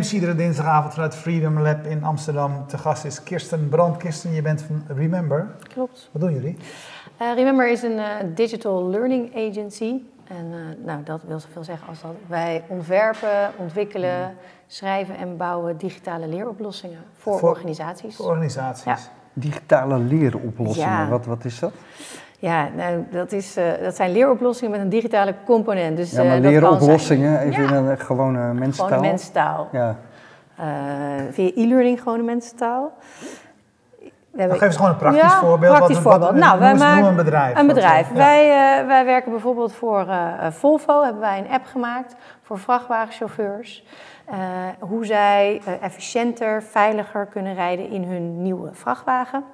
[0.00, 2.66] Topnames, iedere dinsdagavond vanuit Freedom Lab in Amsterdam.
[2.66, 3.96] Te gast is Kirsten Brand.
[3.96, 5.48] Kirsten, je bent van Remember.
[5.72, 6.08] Klopt.
[6.12, 6.56] Wat doen jullie?
[7.22, 10.02] Uh, Remember is een uh, digital learning agency.
[10.28, 14.36] En uh, nou, dat wil zoveel zeggen als dat wij ontwerpen, ontwikkelen, mm.
[14.66, 18.16] schrijven en bouwen digitale leeroplossingen voor, voor organisaties.
[18.16, 18.84] Voor organisaties.
[18.84, 18.98] Ja.
[19.32, 21.08] Digitale leeroplossingen, ja.
[21.08, 21.72] wat, wat is dat?
[22.40, 25.96] Ja, nou, dat, is, uh, dat zijn leeroplossingen met een digitale component.
[25.96, 27.68] Dus, ja, maar uh, leeroplossingen, even ja.
[27.68, 28.86] in een gewone mensentaal?
[28.86, 29.68] Gewone mensentaal.
[29.72, 29.96] Ja.
[30.60, 30.66] Uh,
[31.30, 32.92] via e-learning gewone mensentaal.
[34.30, 34.58] We hebben...
[34.58, 35.76] Geef eens gewoon een praktisch ja, voorbeeld.
[35.76, 36.30] Praktisch wat, voorbeeld.
[36.30, 37.58] Wat, nou, wij maken een bedrijf.
[37.58, 38.08] Een bedrijf.
[38.08, 38.14] Ja.
[38.14, 38.46] Wij,
[38.86, 40.06] wij werken bijvoorbeeld voor
[40.50, 43.84] Volvo, hebben wij een app gemaakt voor vrachtwagenchauffeurs.
[44.78, 49.44] hoe zij efficiënter, veiliger kunnen rijden in hun nieuwe vrachtwagen.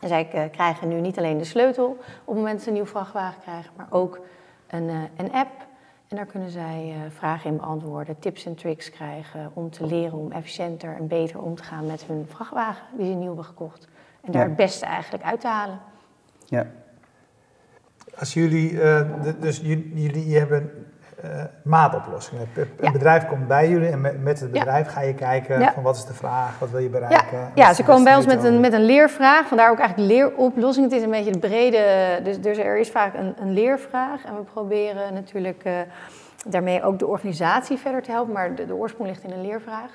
[0.00, 2.74] En zij uh, krijgen nu niet alleen de sleutel op het moment dat ze een
[2.74, 4.20] nieuwe vrachtwagen krijgen, maar ook
[4.66, 5.66] een, uh, een app.
[6.08, 10.18] En daar kunnen zij uh, vragen in beantwoorden, tips en tricks krijgen om te leren
[10.18, 13.88] om efficiënter en beter om te gaan met hun vrachtwagen die ze nieuw hebben gekocht.
[14.20, 14.48] En daar ja.
[14.48, 15.78] het beste eigenlijk uit te halen.
[16.44, 16.66] Ja.
[18.18, 18.78] Als jullie,
[19.40, 20.87] dus jullie, jullie hebben
[21.24, 22.48] uh, maatoplossingen.
[22.54, 22.92] Een ja.
[22.92, 24.92] bedrijf komt bij jullie en met, met het bedrijf ja.
[24.92, 25.72] ga je kijken ja.
[25.72, 27.38] van wat is de vraag, wat wil je bereiken.
[27.38, 30.86] Ja, ja ze komen bij ons met een, met een leervraag, vandaar ook eigenlijk leeroplossing.
[30.86, 34.34] Het is een beetje de brede, dus, dus er is vaak een, een leervraag en
[34.34, 35.72] we proberen natuurlijk uh,
[36.46, 39.90] daarmee ook de organisatie verder te helpen, maar de, de oorsprong ligt in een leervraag.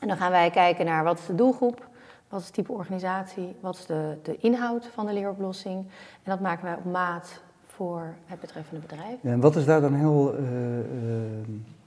[0.00, 1.86] En dan gaan wij kijken naar wat is de doelgroep,
[2.28, 5.78] wat is het type organisatie, wat is de, de inhoud van de leeroplossing.
[6.22, 7.40] En dat maken wij op maat
[7.76, 9.18] voor het betreffende bedrijf.
[9.22, 10.84] Ja, en wat is daar dan heel uh, uh,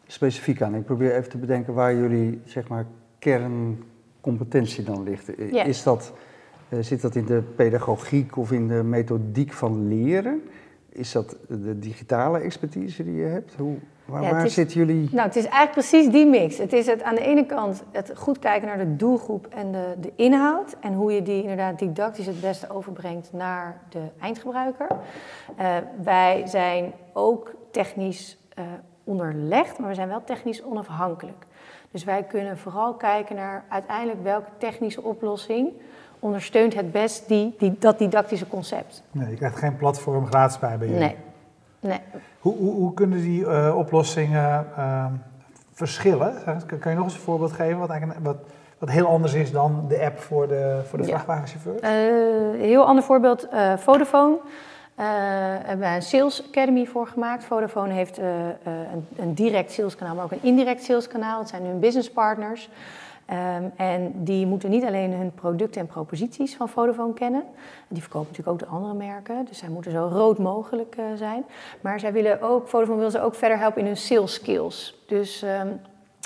[0.07, 0.75] specifiek aan?
[0.75, 2.85] Ik probeer even te bedenken waar jullie zeg maar,
[3.19, 5.31] kerncompetentie dan ligt.
[5.51, 5.63] Ja.
[5.63, 6.13] Is dat,
[6.69, 10.41] uh, zit dat in de pedagogiek of in de methodiek van leren?
[10.89, 13.55] Is dat de digitale expertise die je hebt?
[13.55, 15.09] Hoe, waar ja, waar is, zitten jullie?
[15.11, 16.57] Nou, het is eigenlijk precies die mix.
[16.57, 19.93] Het is het, aan de ene kant het goed kijken naar de doelgroep en de,
[19.99, 20.75] de inhoud.
[20.79, 24.87] En hoe je die inderdaad didactisch het beste overbrengt naar de eindgebruiker.
[25.59, 28.65] Uh, wij zijn ook technisch uh,
[29.03, 31.45] onderlegd, maar we zijn wel technisch onafhankelijk.
[31.91, 35.71] Dus wij kunnen vooral kijken naar uiteindelijk welke technische oplossing
[36.19, 39.03] ondersteunt het best die, die, dat didactische concept.
[39.11, 41.01] Nee, je krijgt geen platform gratis bij bij jullie.
[41.01, 41.15] Nee.
[41.79, 41.99] Nee.
[42.39, 45.05] Hoe, hoe, hoe kunnen die uh, oplossingen uh,
[45.73, 46.33] verschillen?
[46.79, 48.37] Kan je nog eens een voorbeeld geven wat, eigenlijk, wat,
[48.77, 51.09] wat heel anders is dan de app voor de, voor de ja.
[51.09, 51.83] vrachtwagenchauffeur?
[51.83, 54.37] Een uh, heel ander voorbeeld, uh, Vodafone.
[54.95, 57.43] Hebben wij een Sales Academy voor gemaakt.
[57.43, 61.39] Vodafone heeft een, een, direct saleskanaal, maar ook een indirect saleskanaal.
[61.39, 62.69] Dat zijn hun business partners.
[63.29, 67.43] Um, en die moeten niet alleen hun producten en proposities van Vodafone kennen.
[67.87, 69.45] Die verkopen natuurlijk ook de andere merken.
[69.45, 71.45] Dus zij moeten zo rood mogelijk uh, zijn.
[71.81, 75.03] Maar zij willen ook, Vodafone wil ze ook verder helpen in hun sales skills.
[75.07, 75.79] Dus um,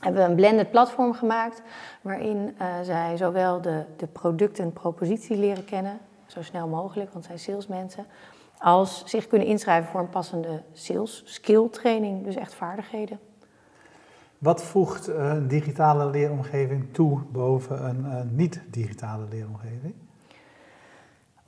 [0.04, 1.62] hebben we een blended platform gemaakt.
[2.02, 6.00] Waarin uh, zij zowel de, de producten en propositie leren kennen.
[6.26, 8.06] Zo snel mogelijk, want zij zijn salesmensen.
[8.58, 12.24] Als zich kunnen inschrijven voor een passende sales skill training.
[12.24, 13.20] Dus echt vaardigheden.
[14.42, 19.94] Wat voegt een digitale leeromgeving toe boven een, een niet-digitale leeromgeving?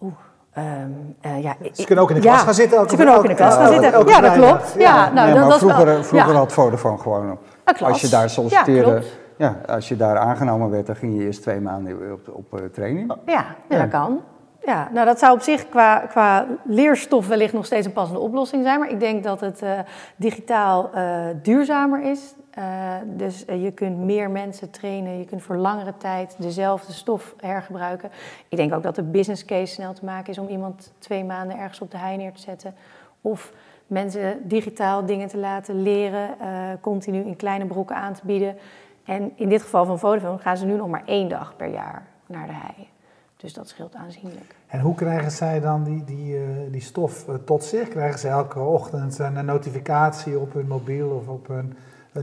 [0.01, 0.13] Oeh.
[0.57, 2.89] Um, uh, ja, ze kunnen ook in de klas ja, gaan zitten.
[2.89, 4.07] Ze kunnen ook in de klas gaan zitten.
[4.07, 4.75] Ja, dat klopt.
[4.77, 7.37] Ja, nou, nee, dat, vroeger, wel, vroeger had Vodafone gewoon...
[7.79, 9.03] Als je daar solliciteerde...
[9.37, 12.65] Ja, als je daar aangenomen werd, dan ging je eerst twee maanden op, op uh,
[12.65, 13.15] training.
[13.25, 14.21] Ja, dat kan.
[14.65, 18.63] Ja, nou dat zou op zich qua, qua leerstof wellicht nog steeds een passende oplossing
[18.63, 18.79] zijn.
[18.79, 19.79] Maar ik denk dat het uh,
[20.15, 22.33] digitaal uh, duurzamer is.
[22.57, 28.09] Uh, dus je kunt meer mensen trainen, je kunt voor langere tijd dezelfde stof hergebruiken.
[28.47, 31.57] Ik denk ook dat de business case snel te maken is om iemand twee maanden
[31.57, 32.75] ergens op de hei neer te zetten.
[33.21, 33.53] Of
[33.87, 36.27] mensen digitaal dingen te laten leren,
[36.81, 38.57] continu in kleine brokken aan te bieden.
[39.05, 42.05] En in dit geval van Vodafone gaan ze nu nog maar één dag per jaar
[42.27, 42.92] naar de hei.
[43.43, 44.55] Dus dat scheelt aanzienlijk.
[44.67, 47.87] En hoe krijgen zij dan die, die, uh, die stof uh, tot zich?
[47.87, 51.77] Krijgen ze elke ochtend een notificatie op hun mobiel of op hun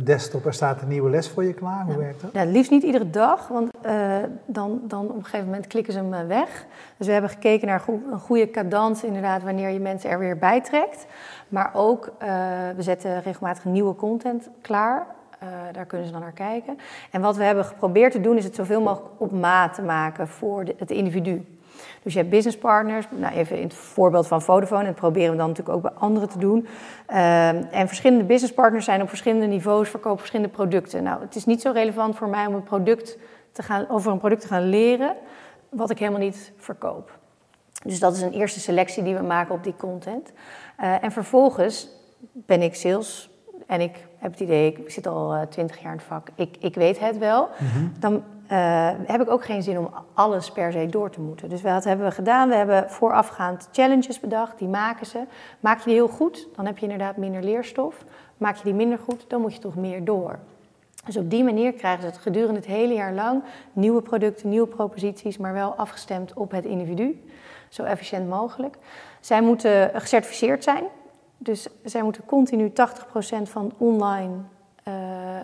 [0.05, 0.46] desktop?
[0.46, 1.84] Er staat een nieuwe les voor je klaar.
[1.84, 2.32] Hoe werkt dat?
[2.32, 5.99] Ja, liefst niet iedere dag, want uh, dan, dan op een gegeven moment klikken ze
[5.99, 6.67] hem weg.
[6.96, 10.38] Dus we hebben gekeken naar go een goede cadans, inderdaad, wanneer je mensen er weer
[10.38, 11.06] bij trekt.
[11.49, 12.12] Maar ook,
[12.76, 15.06] we zetten regelmatig nieuwe content klaar.
[15.42, 16.78] Uh, daar kunnen ze dan naar kijken.
[17.10, 20.28] En wat we hebben geprobeerd te doen, is het zoveel mogelijk op maat te maken
[20.28, 21.58] voor het individu.
[22.02, 25.31] Dus je hebt business partners, nou even in het voorbeeld van Vodafone, en dat proberen
[25.31, 26.66] we dan natuurlijk ook bij anderen te doen.
[27.10, 31.02] Uh, en verschillende business partners zijn op verschillende niveaus, verkopen verschillende producten.
[31.02, 33.19] Nou, het is niet zo relevant voor mij om een product
[33.52, 35.16] te gaan, over een product te gaan leren,
[35.69, 37.19] wat ik helemaal niet verkoop.
[37.84, 40.32] Dus dat is een eerste selectie die we maken op die content.
[40.81, 41.88] Uh, en vervolgens
[42.32, 43.31] ben ik sales
[43.66, 46.75] en ik heb het idee, ik zit al twintig jaar in het vak, ik, ik
[46.75, 47.87] weet het wel, mhm.
[47.99, 48.22] dan
[49.06, 51.49] heb ik ook geen zin om alles per se door te moeten.
[51.49, 52.49] Dus wat hebben we gedaan?
[52.49, 55.25] We hebben voorafgaand challenges bedacht, die maken ze.
[55.61, 58.05] Maak je die heel goed, dan heb je inderdaad minder leerstof.
[58.37, 60.38] Maak je die minder goed, dan moet je toch meer door.
[61.05, 64.67] Dus op die manier krijgen ze het gedurende het hele jaar lang nieuwe producten, nieuwe
[64.67, 67.25] proposities, maar wel afgestemd op het individu.
[67.69, 68.76] Zo efficiënt mogelijk.
[69.20, 70.84] Zij moeten gecertificeerd zijn.
[71.42, 72.72] Dus zij moeten continu 80%
[73.42, 74.34] van online
[74.88, 74.94] uh,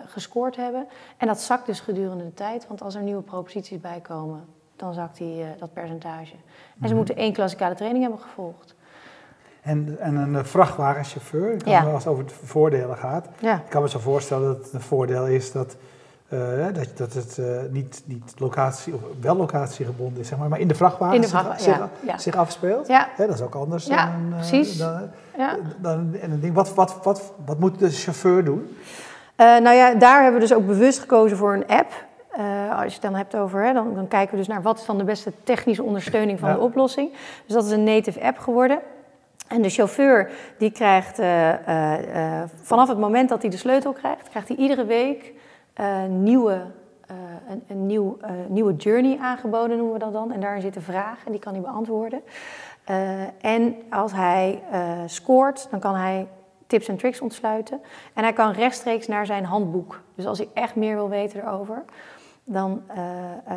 [0.05, 0.87] gescoord hebben.
[1.17, 4.45] En dat zakt dus gedurende de tijd, want als er nieuwe proposities bij komen,
[4.75, 6.33] dan zakt die, uh, dat percentage.
[6.33, 6.39] En
[6.81, 6.95] ze mhm.
[6.95, 8.75] moeten één klassikale training hebben gevolgd.
[9.61, 11.83] En, en een vrachtwagenchauffeur, ik ja.
[11.83, 13.27] als het over voordelen gaat.
[13.39, 13.55] Ja.
[13.55, 15.77] Ik kan me zo voorstellen dat het een voordeel is dat,
[16.29, 20.59] uh, dat, dat het uh, niet, niet locatie, of wel locatiegebonden is, zeg maar, maar
[20.59, 22.17] in de vrachtwagen, in de vrachtwagen zich, ja.
[22.17, 22.87] zich, afspeelt.
[22.87, 23.09] Ja.
[23.17, 24.77] dat is ook anders ja, dan, uh, precies.
[24.77, 25.09] Dan,
[25.77, 26.53] dan, en een ding.
[26.53, 28.77] Wat, wat, wat, wat moet de chauffeur doen?
[29.37, 31.91] nou ja, daar hebben we dus ook bewust gekozen voor een app.
[32.71, 34.85] als je het dan hebt over, hè, dan, dan, kijken we dus naar wat is
[34.85, 37.11] dan de beste technische ondersteuning van de oplossing.
[37.45, 38.79] Dus dat is een native app geworden.
[39.47, 44.29] En de chauffeur die krijgt uh, uh, vanaf het moment dat hij de sleutel krijgt,
[44.29, 45.33] krijgt hij iedere week
[46.09, 46.61] nieuwe,
[47.49, 50.31] een, een nieuw, nieuwe journey aangeboden, noemen we dat dan.
[50.31, 52.21] En daarin zitten vragen, die kan hij beantwoorden.
[53.41, 54.61] en als hij
[55.05, 56.27] scoort, dan kan hij
[56.67, 57.81] tips en tricks ontsluiten.
[58.13, 60.01] En hij kan rechtstreeks naar zijn handboek.
[60.15, 61.83] Dus als hij echt meer wil weten erover,
[62.43, 62.81] dan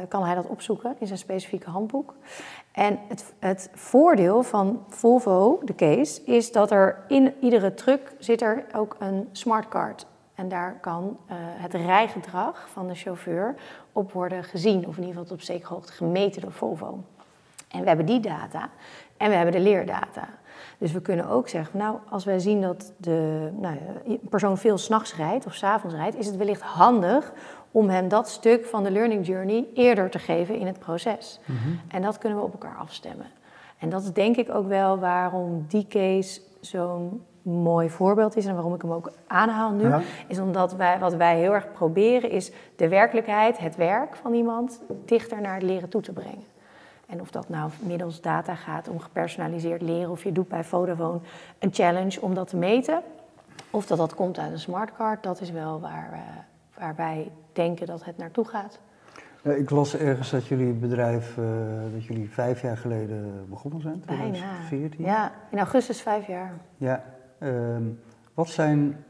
[0.09, 2.15] kan hij dat opzoeken in zijn specifieke handboek.
[2.73, 8.43] En het, het, voordeel van Volvo, de case, is dat er in iedere truck zit
[8.43, 10.07] er ook een smartcard.
[10.41, 13.55] En daar kan uh, het rijgedrag van de chauffeur
[13.93, 17.05] op worden gezien, of in ieder geval op zekere hoogte gemeten door Volvo.
[17.69, 18.69] En we hebben die data
[19.17, 20.29] en we hebben de leerdata.
[20.79, 24.79] Dus we kunnen ook zeggen, nou, als wij zien dat de nou, een persoon veel
[24.79, 27.33] s'nachts rijdt of s'avonds rijdt, is het wellicht handig
[27.71, 31.41] om hem dat stuk van de learning journey eerder te geven in het proces.
[31.45, 31.59] Mhm.
[31.89, 33.27] En dat kunnen we op elkaar afstemmen.
[33.79, 38.55] En dat is denk ik ook wel waarom die case zo'n mooi voorbeeld is en
[38.55, 39.93] waarom ik hem ook aanhaal nu,
[40.27, 44.81] is omdat wij, wat wij heel erg proberen is de werkelijkheid, het werk van iemand,
[45.05, 46.45] dichter naar het leren toe te brengen.
[47.11, 51.19] En of dat nou middels data gaat om gepersonaliseerd leren, of je doet bij Vodafone
[51.59, 53.03] een challenge om dat te meten,
[53.71, 56.19] of dat dat komt uit een smartcard, dat is wel waar, uh,
[56.79, 58.79] waar wij denken dat het naartoe gaat.
[59.43, 61.47] ik las ergens dat jullie bedrijf, uh,
[61.93, 65.05] dat jullie vijf jaar geleden begonnen zijn, 2014.
[65.05, 66.53] Ja, in augustus vijf jaar.
[66.77, 67.05] Ja,
[68.35, 69.05] wat zijn,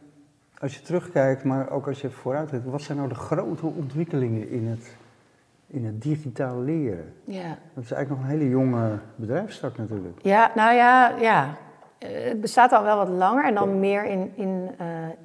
[0.58, 4.50] als je terugkijkt, maar ook als je vooruit kijkt, wat zijn nou de grote ontwikkelingen
[4.50, 4.96] in het,
[5.66, 7.14] in het digitaal leren?
[7.24, 7.58] Ja.
[7.74, 10.18] Dat is eigenlijk nog een hele jonge bedrijfstak natuurlijk.
[10.22, 11.56] Ja, nou ja, ja.
[12.00, 14.70] Eh, het bestaat al wel wat langer en dan meer in, in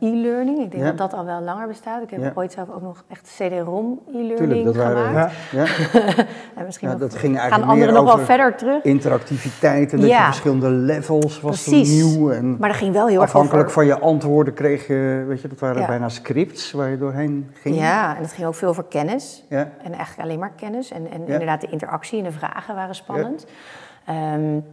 [0.02, 0.60] uh, e-learning.
[0.60, 2.04] Ik denk dat dat al wel langer bestaat.
[2.04, 5.34] Ik heb ooit zelf ook nog echt CD-ROM e-learning gemaakt.
[5.52, 5.66] ja, ja.
[6.58, 8.84] en misschien dat ging gaan anderen nog wel verder terug.
[8.84, 11.90] Interactiviteit en dat je verschillende levels was Precies.
[11.90, 12.32] nieuw.
[12.32, 15.48] En maar dat ging wel heel erg Afhankelijk van je antwoorden kreeg je, weet je,
[15.48, 17.76] dat waren bijna scripts waar je doorheen ging.
[17.76, 19.44] Ja, en dat ging ook veel over kennis.
[19.50, 20.92] En eigenlijk alleen maar kennis.
[20.92, 23.46] En, en inderdaad de interactie en de vragen waren spannend.
[24.10, 24.64] Um,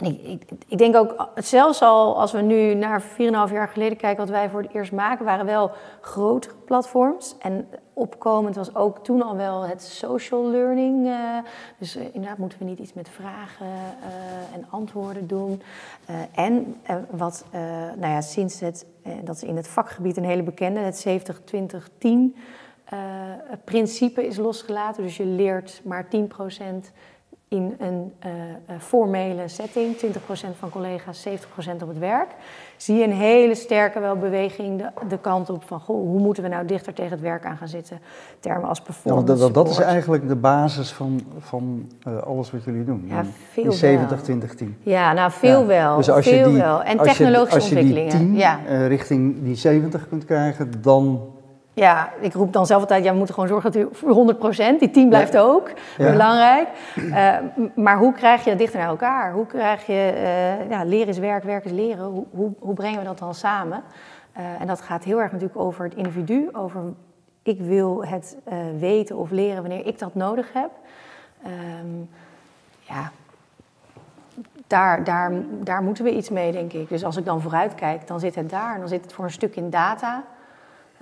[0.00, 3.16] ik, ik, ik, denk ook, zelfs al als we nu naar 4,5
[3.52, 7.36] jaar geleden kijken wat wij voor het eerst maken, waren wel grotere platforms.
[7.38, 11.06] En opkomend was ook toen al wel het social learning.
[11.06, 11.38] Uh,
[11.78, 15.62] dus uh, inderdaad moeten we niet iets met vragen uh, en antwoorden doen.
[16.34, 16.76] en
[17.10, 17.44] wat,
[17.96, 18.86] nou ja, sinds het,
[19.24, 22.08] dat is in het vakgebied een hele bekende, het 70-20-10
[23.64, 25.02] principe is losgelaten.
[25.02, 26.08] Dus je leert maar 10%
[27.50, 28.32] in een uh,
[28.78, 29.98] formele setting, 20%
[30.58, 31.32] van collega's, 70%
[31.82, 32.28] op het werk,
[32.76, 36.42] zie je een hele sterke wel beweging de, de kant op van goh, hoe moeten
[36.42, 38.00] we nou dichter tegen het werk aan gaan zitten.
[38.40, 39.32] Termen als performance.
[39.32, 43.04] Ja, dat, dat, is eigenlijk de basis van, van uh, alles wat jullie doen.
[43.08, 44.76] Ja, veel 70, 20, 10.
[44.82, 45.66] Ja, nou veel ja.
[45.66, 45.96] wel.
[45.96, 46.82] Dus als veel je die, wel.
[46.82, 48.18] En technologische als je, als je ontwikkelingen.
[48.18, 48.86] Die 10, ja.
[48.86, 51.29] richting die 70 kunt krijgen, dan
[51.80, 54.34] ja, ik roep dan zelf altijd, ja, we moeten gewoon zorgen dat u voor
[54.74, 56.68] 100% die team blijft ook, belangrijk.
[56.96, 57.36] Uh,
[57.74, 59.32] maar hoe krijg je dat dichter naar elkaar?
[59.32, 62.04] Hoe krijg je, uh, ja, leren is werk, werk is leren.
[62.04, 63.82] Hoe, hoe, hoe brengen we dat dan samen?
[64.38, 66.80] Uh, en dat gaat heel erg natuurlijk over het individu, over
[67.42, 68.36] ik wil het
[68.78, 70.70] weten of leren wanneer ik dat nodig heb.
[71.46, 72.08] Um,
[72.80, 73.10] ja,
[74.66, 75.32] daar, daar,
[75.64, 76.88] daar moeten we iets mee, denk ik.
[76.88, 78.78] Dus als ik dan vooruit kijk, dan zit het daar.
[78.78, 80.24] Dan zit het voor een stuk in data.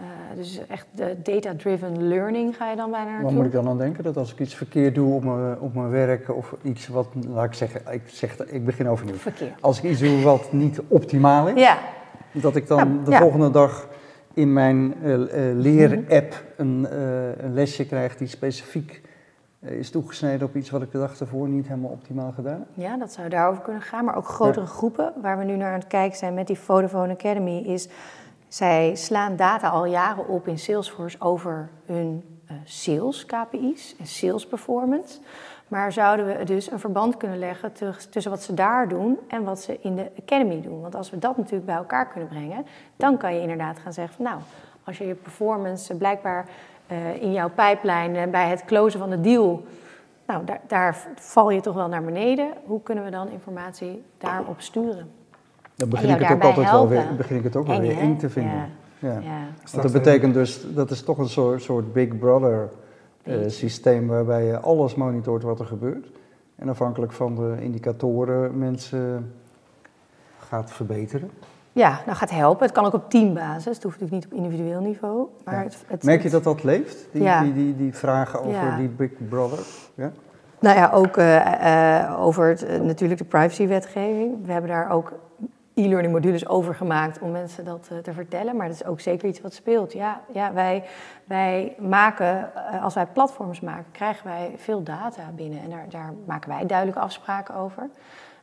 [0.00, 3.24] Uh, dus echt de data-driven learning ga je dan bijna naartoe.
[3.24, 4.04] Wat moet ik dan aan denken?
[4.04, 7.44] Dat als ik iets verkeerd doe op mijn, op mijn werk of iets wat, laat
[7.44, 9.14] ik zeggen, ik, zeg, ik begin overnieuw.
[9.14, 9.54] Verkeer.
[9.60, 11.78] Als ik iets doe wat niet optimaal is, ja.
[12.32, 13.88] Dat ik dan de volgende dag
[14.34, 15.16] in mijn uh,
[15.54, 16.86] leerapp een,
[17.44, 19.02] een, lesje krijg die specifiek
[19.60, 23.12] is toegesneden op iets wat ik de dag ervoor niet helemaal optimaal gedaan Ja, dat
[23.12, 24.04] zou daarover kunnen gaan.
[24.04, 27.12] Maar ook grotere groepen, waar we nu naar aan het kijken zijn met die Vodafone
[27.12, 27.88] Academy, is
[28.48, 35.18] zij slaan data al jaren op in Salesforce over hun sales KPI's en sales performance.
[35.68, 37.72] Maar zouden we dus een verband kunnen leggen
[38.10, 40.80] tussen wat ze daar doen en wat ze in de academy doen?
[40.80, 44.14] Want als we dat natuurlijk bij elkaar kunnen brengen, dan kan je inderdaad gaan zeggen
[44.14, 44.40] van nou,
[44.84, 46.48] als je je performance blijkbaar
[46.90, 49.64] uh, in jouw pijplijn bij het closen van de deal,
[50.26, 52.52] nou daar, daar, val je toch wel naar beneden.
[52.64, 55.17] Hoe kunnen we dan informatie daarop sturen?
[55.78, 58.16] Dan begin ik het ook altijd wel weer, begin ik het ook wel weer in
[58.16, 58.70] te vinden.
[58.98, 59.18] Ja.
[59.18, 59.46] ja.
[59.70, 62.68] Want dat betekent dus, dat is toch een soort, soort Big Brother
[63.24, 66.10] uh, systeem waarbij je alles monitort wat er gebeurt.
[66.56, 69.32] En afhankelijk van de indicatoren mensen
[70.38, 71.30] gaat verbeteren.
[71.72, 72.66] Ja, nou gaat helpen.
[72.66, 73.74] Het kan ook op teambasis.
[73.74, 75.26] Het hoeft natuurlijk niet op individueel niveau.
[75.44, 77.08] Maar het, het, Merk je dat dat leeft?
[77.12, 77.42] Die, ja.
[77.42, 79.64] die, die, die, vragen over die Big Brother?
[79.94, 80.10] Ja?
[80.60, 84.46] Nou ja, ook uh, uh, over het, natuurlijk de privacywetgeving.
[84.46, 85.12] We hebben daar ook
[85.78, 88.56] e-learning modules overgemaakt om mensen dat uh, te vertellen.
[88.56, 89.92] Maar dat is ook zeker iets wat speelt.
[89.92, 90.84] Ja, ja wij,
[91.24, 95.62] wij maken, uh, als wij platforms maken, krijgen wij veel data binnen.
[95.62, 97.88] En daar, daar maken wij duidelijke afspraken over.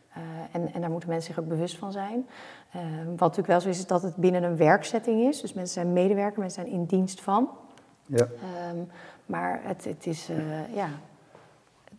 [0.09, 2.27] Uh, en, en daar moeten mensen zich ook bewust van zijn.
[3.05, 5.41] wat natuurlijk wel zo is, is dat het binnen een werkzetting is.
[5.41, 7.49] Dus mensen zijn medewerker, mensen zijn in dienst van.
[8.05, 8.27] Ja.
[8.71, 8.89] Um,
[9.25, 10.29] maar het, het is,
[10.73, 10.87] ja,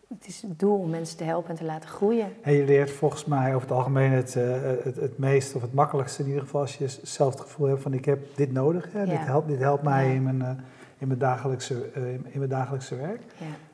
[0.07, 2.27] het is het doel om mensen te helpen en te laten groeien.
[2.41, 5.73] En je leert volgens mij over het algemeen het, uh, het, het meest of het
[5.73, 8.87] makkelijkste in ieder geval als je zelf het gevoel hebt van ik heb dit nodig.
[8.91, 9.05] Hè?
[9.05, 10.49] Dit, helpt, dit helpt mij in, mijn, uh,
[10.97, 13.21] in, mijn dagelijkse, uh, in mijn dagelijkse werk.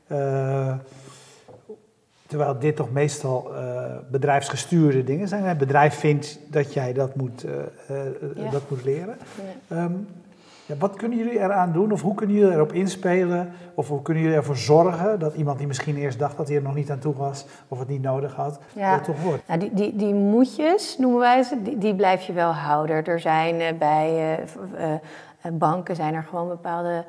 [0.06, 0.80] Ja.
[2.26, 3.52] terwijl dit toch meestal
[4.10, 5.44] bedrijfsgestuurde dingen zijn.
[5.44, 7.44] Het bedrijf vindt dat jij dat moet,
[8.50, 9.16] dat moet leren.
[9.72, 10.06] Um,
[10.66, 14.22] ja, wat kunnen jullie eraan doen of hoe kunnen jullie erop inspelen of hoe kunnen
[14.22, 16.98] jullie ervoor zorgen dat iemand die misschien eerst dacht dat hij er nog niet aan
[16.98, 18.94] toe was of het niet nodig had, ja.
[18.94, 19.42] dat toch wordt?
[19.46, 23.04] Nou, die, die, die moedjes, noemen wij ze, die, die blijf je wel houden.
[23.04, 24.92] Er zijn uh, bij uh,
[25.44, 27.04] uh, banken zijn er gewoon bepaalde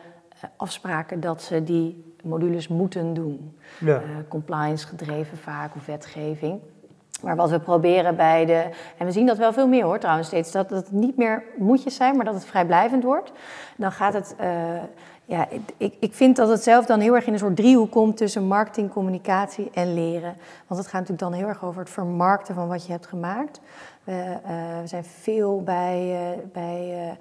[0.56, 3.58] afspraken dat ze die modules moeten doen.
[3.80, 4.02] Ja.
[4.28, 6.60] compliance gedreven vaak of wetgeving.
[7.22, 8.70] Maar wat we proberen bij de.
[8.98, 10.52] En we zien dat wel veel meer hoor trouwens steeds.
[10.52, 13.32] Dat, het niet meer moedjes zijn, maar dat het vrijblijvend wordt.
[13.78, 14.36] Dan gaat het.
[14.42, 14.48] Uh,
[15.26, 18.18] ja, ik, ik vind dat het zelf dan heel erg in een soort driehoek komt
[18.18, 20.36] tussen marketing, communicatie en leren.
[20.68, 23.60] Want het gaat natuurlijk dan heel erg over het vermarkten van wat je hebt gemaakt.
[24.04, 26.12] We, uh, we zijn veel bij.
[26.12, 27.18] Uh, bij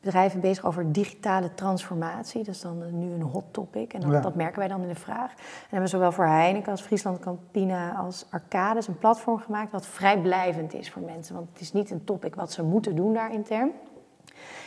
[0.00, 2.44] bedrijven bezig over digitale transformatie.
[2.44, 4.94] Dat is dan nu een hot topic en dat, dat merken wij dan in de
[4.94, 5.30] vraag.
[5.30, 9.86] En hebben we zowel voor Heineken als Friesland Campina als Arcades een platform gemaakt wat
[9.86, 11.34] vrijblijvend is voor mensen.
[11.34, 13.70] Want het is niet een topic wat ze moeten doen daar intern.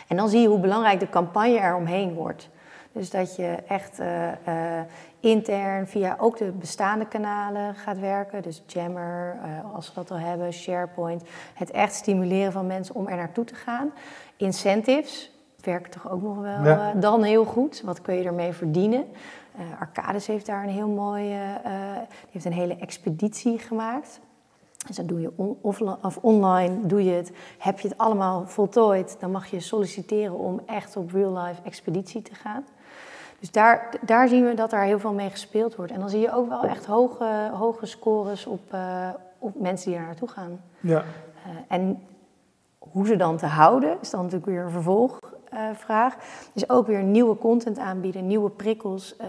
[0.07, 2.49] En dan zie je hoe belangrijk de campagne eromheen wordt.
[2.93, 4.81] Dus dat je echt uh, uh,
[5.19, 8.41] intern via ook de bestaande kanalen gaat werken.
[8.41, 11.23] Dus Jammer, uh, als we dat al hebben, SharePoint.
[11.53, 13.91] Het echt stimuleren van mensen om er naartoe te gaan.
[14.37, 15.31] Incentives
[15.61, 16.93] werken toch ook nog wel ja.
[16.93, 17.81] dan heel goed.
[17.85, 19.05] Wat kun je ermee verdienen?
[19.79, 21.39] Arcades heeft daar een heel mooie,
[22.21, 24.19] die heeft een hele expeditie gemaakt.
[24.87, 29.15] Dus dan doe je offline, of online, doe je het, heb je het allemaal voltooid,
[29.19, 32.65] dan mag je solliciteren om echt op real-life expeditie te gaan.
[33.43, 35.91] Dus daar, daar zien we dat er heel veel mee gespeeld wordt.
[35.91, 39.99] En dan zie je ook wel echt hoge, hoge scores op, uh, op mensen die
[39.99, 40.59] er naartoe gaan.
[40.79, 40.97] Ja.
[40.99, 41.03] Uh,
[41.67, 41.99] en
[42.77, 46.15] hoe ze dan te houden, is dan natuurlijk weer een vervolgvraag.
[46.53, 49.15] Dus ook weer nieuwe content aanbieden, nieuwe prikkels.
[49.21, 49.27] Uh,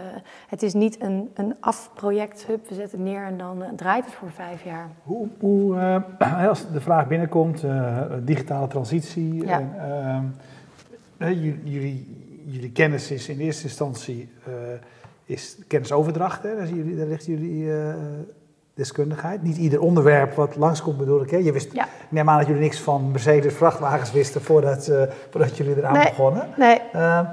[0.49, 4.14] het is niet een, een afproject, hup, we zetten het neer en dan draait het
[4.14, 4.88] voor vijf jaar.
[5.02, 6.02] Hoe, hoe
[6.49, 7.64] als de vraag binnenkomt,
[8.23, 9.47] digitale transitie.
[9.47, 9.62] Ja.
[11.16, 14.54] En, jullie jullie kennis is in eerste instantie uh,
[15.24, 16.42] is kennisoverdracht.
[16.42, 16.56] Hè?
[16.56, 17.94] Daar, jullie, daar ligt jullie uh,
[18.74, 19.42] deskundigheid.
[19.42, 21.30] Niet ieder onderwerp wat langskomt bedoel ik.
[21.30, 21.36] Hè?
[21.36, 21.84] Je wist, ja.
[21.84, 25.92] Ik neem aan dat jullie niks van Mercedes vrachtwagens wisten voordat, uh, voordat jullie eraan
[25.92, 26.48] nee, begonnen.
[26.56, 26.80] Nee.
[26.92, 27.24] Ehm,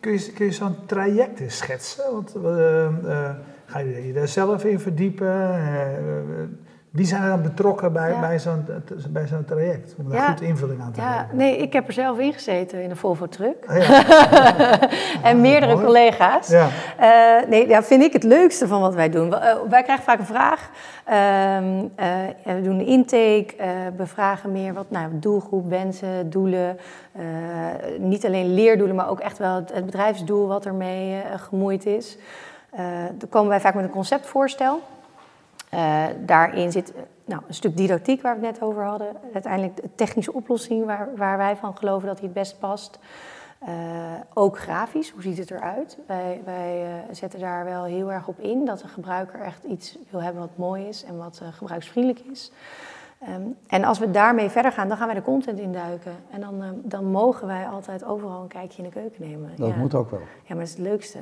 [0.00, 2.04] kun je, kun je zo'n traject schetsen?
[2.12, 2.34] Want,
[3.66, 5.28] ga je je daar zelf in verdiepen?
[6.90, 8.66] Wie zijn er dan betrokken bij, bij zo'n
[9.08, 9.94] bij zo'n traject?
[9.98, 11.36] Om daar goed invulling aan te ja, geven.
[11.36, 13.64] Nee, ik heb er zelf in gezeten in een Volvo truck.
[13.68, 16.48] Oh, en meerdere collega's.
[16.48, 16.68] Ja.
[17.00, 19.28] Uh, nee, ja, vind ik het leukste van wat wij doen.
[19.28, 20.70] Uh, wij krijgen vaak een vraag.
[21.08, 21.14] Uh,
[22.44, 23.54] we doen een intake,
[23.96, 26.78] bevragen meer wat nou, doelgroep, wensen, doelen.
[27.98, 32.18] niet alleen leerdoelen, maar ook echt wel het, het bedrijfsdoel wat ermee gemoeid is.
[33.18, 34.80] dan komen wij vaak met een conceptvoorstel.
[35.74, 36.92] Uh, daarin zit
[37.24, 39.16] nou, een stuk didactiek waar we het net over hadden.
[39.32, 42.98] Uiteindelijk de technische oplossing waar, waar wij van geloven dat die het best past.
[43.62, 43.68] Uh,
[44.34, 45.98] ook grafisch, hoe ziet het eruit?
[46.06, 49.98] Wij, wij uh, zetten daar wel heel erg op in dat de gebruiker echt iets
[50.10, 52.52] wil hebben wat mooi is en wat uh, gebruiksvriendelijk is.
[53.28, 56.12] Um, en als we daarmee verder gaan, dan gaan wij de content induiken.
[56.30, 59.50] En dan, dan mogen wij altijd overal een kijkje in de keuken nemen.
[59.56, 60.20] Dat moet ook wel.
[60.20, 61.18] Ja, maar dat is het leukste.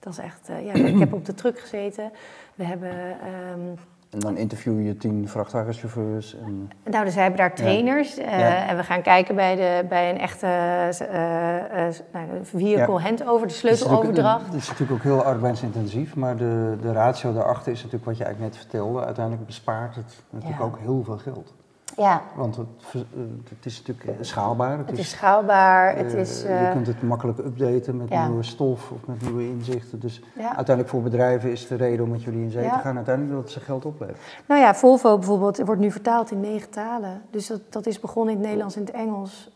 [0.00, 2.10] Dat is echt, ja, ik heb op de truck gezeten.
[2.54, 3.78] We hebben um,
[4.10, 6.36] en dan interview je tien vrachtwagenchauffeurs.
[6.36, 6.70] En...
[6.84, 8.18] Nou, dus hebben daar trainers.
[8.18, 13.46] Uh, En we gaan kijken bij, de, bij een echte uh, uh, nou, vehicle handover,
[13.46, 14.46] de sleuteloverdracht.
[14.46, 18.24] Het is natuurlijk ook heel arbeidsintensief, maar de, de ratio daarachter is natuurlijk wat je
[18.24, 19.04] eigenlijk net vertelde.
[19.04, 21.54] Uiteindelijk bespaart het natuurlijk ook heel veel geld.
[22.00, 22.22] Ja.
[22.34, 23.00] Want het, eh,
[23.48, 24.78] het is natuurlijk eh, schaalbaar.
[24.78, 25.96] Het, is, schaalbaar.
[25.96, 30.00] Het uh, is, Je kunt het makkelijk updaten met nieuwe stof of met nieuwe inzichten.
[30.00, 33.40] Dus uiteindelijk voor bedrijven is de reden om met jullie in zee te gaan uiteindelijk
[33.40, 34.18] dat ze geld oplevert.
[34.46, 37.22] Nou ja, Volvo bijvoorbeeld wordt nu vertaald in negen talen.
[37.30, 39.50] Dus dat, dat is begonnen in het Nederlands en het Engels.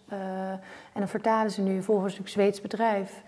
[0.93, 1.83] en dan vertalen ze nu.
[1.83, 3.23] Volvo is een Zweeds bedrijf.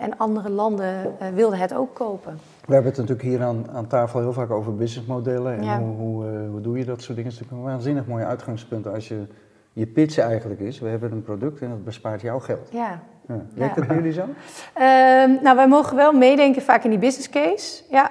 [0.00, 2.38] en andere landen wilden het ook kopen.
[2.66, 6.24] We hebben het natuurlijk hier aan, aan tafel heel vaak over businessmodellen en hoe, hoe,
[6.24, 7.30] uh, hoe, doe je dat soort dingen.
[7.30, 9.26] Het is natuurlijk een waanzinnig mooi uitgangspunt als je
[9.72, 10.80] je pitch eigenlijk is.
[10.80, 12.68] We hebben een product en dat bespaart jouw geld.
[12.72, 13.02] Ja.
[13.28, 13.46] ja.
[13.54, 14.20] Werkt dat bij jullie zo?
[14.22, 17.82] Uh, nou, wij mogen wel meedenken vaak in die business case.
[17.90, 18.10] Ja,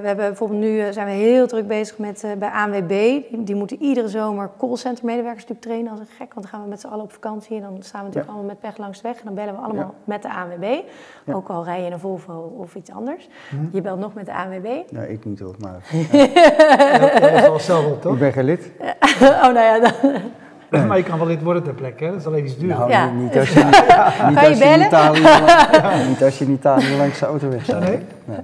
[0.00, 2.88] we hebben bijvoorbeeld nu uh, zijn we heel druk bezig met uh, bij ANWB.
[2.88, 6.34] Die, die, moeten iedere zomer callcenter medewerkers natuurlijk trainen als een gek.
[6.34, 8.32] Want dan gaan we met z'n allen op vakantie en dan staan we natuurlijk ja.
[8.32, 9.18] allemaal met pech langs de weg.
[9.18, 9.94] En dan bellen we allemaal ja.
[10.04, 10.78] met de ANWB.
[11.24, 11.34] Ja.
[11.34, 13.28] Ook al rij je in een Volvo of iets anders.
[13.50, 13.68] Mm.
[13.72, 14.68] Je belt nog met de ANWB.
[14.90, 15.80] Nee, ik niet hoor, maar...
[17.20, 18.12] dat is wel zelf op, toch?
[18.12, 18.70] Ik ben geen lid.
[19.20, 20.22] oh, nou ja, dan...
[20.82, 22.10] Maar je kan wel lid worden ter plekke, hè?
[22.10, 22.68] dat is alleen iets duur.
[22.68, 23.10] Nou, ja.
[23.10, 23.64] niet, als je,
[24.28, 26.06] niet, niet, als je in Italië, ja.
[26.08, 27.80] niet als je in Italië langs de autoweg staat.
[27.80, 27.98] Nee?
[28.24, 28.38] nee.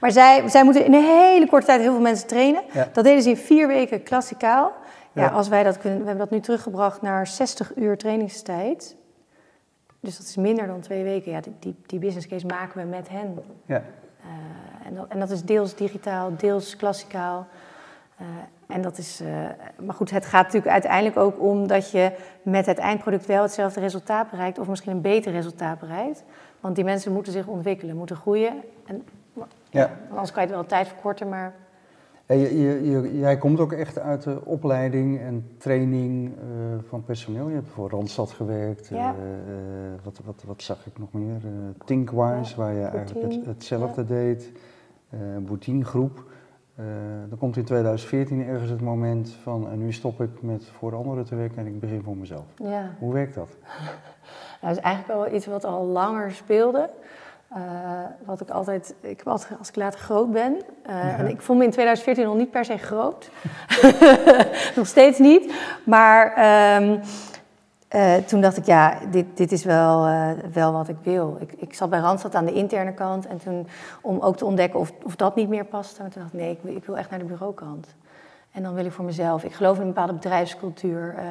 [0.00, 2.62] Maar zij, zij moeten in een hele korte tijd heel veel mensen trainen.
[2.72, 2.88] Ja.
[2.92, 4.72] Dat deden ze in vier weken klassikaal.
[5.12, 8.96] Ja, ja, als wij dat kunnen, we hebben dat nu teruggebracht naar 60 uur trainingstijd.
[10.00, 11.32] Dus dat is minder dan twee weken.
[11.32, 13.38] Ja, die, die, die business case maken we met hen.
[13.64, 13.76] Ja.
[13.76, 17.46] Uh, en, dat, en dat is deels digitaal, deels klassikaal.
[18.20, 18.26] Uh,
[18.66, 19.28] en dat is, uh,
[19.84, 23.80] maar goed, het gaat natuurlijk uiteindelijk ook om dat je met het eindproduct wel hetzelfde
[23.80, 26.24] resultaat bereikt, of misschien een beter resultaat bereikt.
[26.60, 28.62] Want die mensen moeten zich ontwikkelen, moeten groeien.
[28.86, 29.04] En,
[29.70, 29.90] ja.
[30.10, 31.54] Anders kan je het wel tijd verkorten, maar.
[32.26, 36.42] Ja, je, je, jij komt ook echt uit de opleiding en training uh,
[36.88, 37.48] van personeel.
[37.48, 38.88] Je hebt voor Randstad gewerkt.
[38.88, 39.14] Ja.
[39.14, 39.24] Uh,
[40.02, 41.40] wat, wat, wat zag ik nog meer?
[41.84, 44.52] Thinkwise, waar je eigenlijk het, hetzelfde deed.
[45.40, 46.24] Boutine Groep.
[46.80, 46.84] Uh,
[47.28, 51.24] dan komt in 2014 ergens het moment van en nu stop ik met voor anderen
[51.24, 52.44] te werken en ik begin voor mezelf.
[52.56, 52.90] Ja.
[52.98, 53.48] Hoe werkt dat?
[54.60, 56.90] Nou, dat is eigenlijk wel iets wat al langer speelde.
[57.52, 57.58] Uh,
[58.24, 61.18] wat ik altijd, ik als ik later groot ben, uh, ja.
[61.18, 63.30] en ik vond me in 2014 nog niet per se groot,
[64.76, 65.54] nog steeds niet,
[65.84, 66.26] maar
[66.82, 67.00] um,
[67.94, 70.08] uh, toen dacht ik, ja, dit, dit is wel,
[70.52, 71.36] wel wat ik wil.
[71.40, 73.66] Ik, ik zat bij Randstad aan de interne kant en toen
[74.02, 76.02] om ook te ontdekken of, of dat niet meer paste.
[76.02, 77.94] En toen dacht ik, nee, ik, ik wil echt naar de bureaukant.
[78.56, 79.44] En dan wil ik voor mezelf.
[79.44, 81.14] Ik geloof in een bepaalde bedrijfscultuur.
[81.14, 81.22] Uh,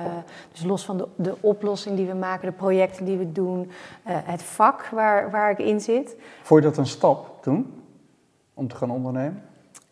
[0.51, 3.71] dus los van de, de oplossing die we maken, de projecten die we doen,
[4.03, 6.15] het vak waar, waar ik in zit.
[6.41, 7.83] Vond je dat een stap toen,
[8.53, 9.41] om te gaan ondernemen?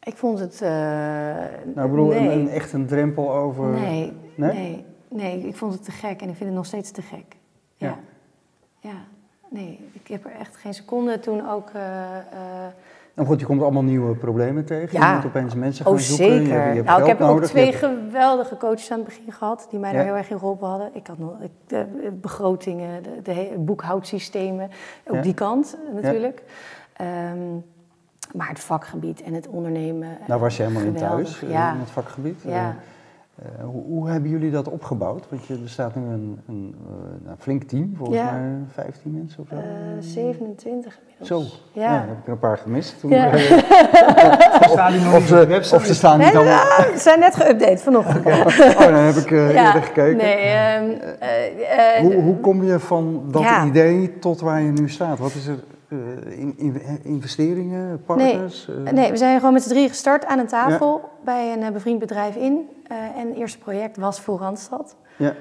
[0.04, 0.60] Ik vond het.
[0.60, 2.20] nou, ik bedoel, nee.
[2.20, 3.70] een, een, echt een drempel over.
[3.70, 4.54] Nee, nee.
[4.54, 4.86] nee.
[5.08, 7.36] Nee, ik vond het te gek en ik vind het nog steeds te gek.
[7.76, 7.88] Ja.
[7.88, 7.98] Ja,
[8.80, 8.98] ja.
[9.50, 11.72] nee, ik heb er echt geen seconde toen ook...
[13.14, 15.00] Uh, nou goed, je komt allemaal nieuwe problemen tegen.
[15.00, 15.10] Ja.
[15.10, 16.26] Je moet opeens mensen gaan oh, zoeken.
[16.26, 16.46] Zeker.
[16.46, 17.44] Je hebt, je hebt nou, ik heb nodig.
[17.44, 17.78] ook twee hebt...
[17.78, 19.96] geweldige coaches aan het begin gehad die mij ja.
[19.96, 20.90] daar heel erg in geholpen hadden.
[20.94, 21.34] Ik had nog
[21.68, 21.86] de
[22.22, 24.70] begrotingen, de, de boekhoudsystemen,
[25.08, 25.22] ook ja.
[25.22, 26.44] die kant natuurlijk.
[27.02, 27.64] Um,
[28.34, 30.18] maar het vakgebied en het ondernemen.
[30.28, 31.42] Nou was je helemaal geweldig.
[31.42, 31.74] in thuis, ja.
[31.74, 32.42] in het vakgebied.
[32.42, 32.76] Ja.
[33.44, 35.26] Uh, hoe, hoe, hebben jullie dat opgebouwd?
[35.30, 36.76] Want je, er staat nu een, een
[37.24, 38.32] nou, flink team, volgens ja.
[38.32, 39.56] mij 15 mensen of zo.
[39.56, 39.62] Uh,
[40.00, 41.28] 27 inmiddels.
[41.28, 41.94] Zo, ja.
[41.94, 42.00] ja.
[42.08, 43.00] heb ik er een paar gemist.
[43.00, 43.38] Toen ja.
[44.76, 46.66] staan die nog of, ze, of ze staan niet allemaal...
[46.94, 48.26] Ze zijn net geüpdate vanochtend.
[48.26, 49.66] oh, dan heb ik uh, ja.
[49.66, 50.18] eerder gekeken.
[50.18, 50.56] Nee,
[52.00, 55.20] um, hoe, hoe kom je van dat idee tot waar je nu staat?
[55.20, 55.60] Wat is er
[56.26, 58.68] in, in, investeringen, partners?
[58.68, 61.10] Nee, uh, nee, we zijn gewoon met z'n drie gestart aan een tafel ja.
[61.24, 62.70] bij een uh, bevriend bedrijf in.
[62.88, 64.96] en het eerste project was voor Randstad.
[65.18, 65.34] Ja,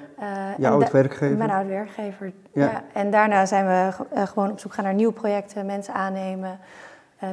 [0.59, 1.37] je oud werkgever?
[1.37, 2.65] Mijn oud werkgever, ja.
[2.65, 2.83] ja.
[2.93, 6.59] En daarna zijn we gewoon op zoek gaan naar nieuwe projecten, mensen aannemen.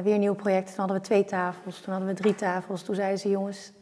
[0.02, 0.74] weer nieuwe projecten.
[0.74, 2.82] Toen hadden we twee tafels, toen hadden we drie tafels.
[2.82, 3.72] Toen zeiden ze, jongens,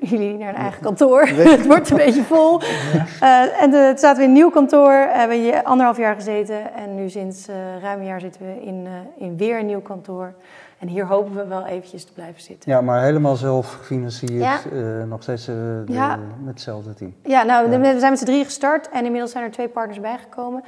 [0.00, 1.26] jullie naar een eigen kantoor?
[1.56, 2.60] het wordt een beetje vol.
[2.62, 6.74] Uh, en toen zaten we in een nieuw kantoor, hebben we anderhalf jaar gezeten.
[6.74, 9.82] En nu sinds uh, ruim een jaar zitten we in, uh, in weer een nieuw
[9.82, 10.34] kantoor.
[10.78, 12.70] En hier hopen we wel eventjes te blijven zitten.
[12.70, 14.60] Ja, maar helemaal zelf gefinancierd, ja.
[15.04, 17.14] nog steeds de, met hetzelfde team.
[17.22, 20.62] Ja, nou, we zijn met z'n drie gestart en inmiddels zijn er twee partners bijgekomen.